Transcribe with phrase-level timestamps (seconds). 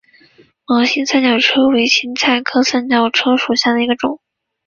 [0.65, 4.19] 毛蕊三角车为堇菜科三角车属下的一个种。